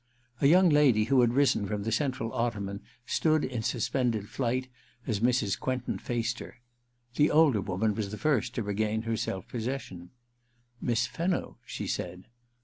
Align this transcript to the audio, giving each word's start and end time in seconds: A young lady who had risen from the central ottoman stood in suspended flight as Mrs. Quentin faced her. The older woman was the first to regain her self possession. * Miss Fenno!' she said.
A 0.41 0.47
young 0.47 0.67
lady 0.69 1.03
who 1.03 1.21
had 1.21 1.33
risen 1.35 1.67
from 1.67 1.83
the 1.83 1.91
central 1.91 2.33
ottoman 2.33 2.81
stood 3.05 3.45
in 3.45 3.61
suspended 3.61 4.29
flight 4.29 4.67
as 5.05 5.19
Mrs. 5.19 5.59
Quentin 5.59 5.99
faced 5.99 6.39
her. 6.39 6.57
The 7.17 7.29
older 7.29 7.61
woman 7.61 7.93
was 7.93 8.09
the 8.09 8.17
first 8.17 8.55
to 8.55 8.63
regain 8.63 9.03
her 9.03 9.15
self 9.15 9.47
possession. 9.47 10.09
* 10.47 10.81
Miss 10.81 11.05
Fenno!' 11.05 11.59
she 11.67 11.85
said. 11.85 12.25